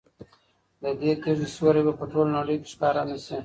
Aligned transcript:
د 0.81 0.83
دې 0.99 1.11
تیږې 1.21 1.47
سیوری 1.53 1.81
به 1.85 1.93
په 1.99 2.05
ټوله 2.11 2.31
نړۍ 2.37 2.57
کې 2.61 2.67
ښکاره 2.73 3.03
نه 3.09 3.17
شي. 3.25 3.37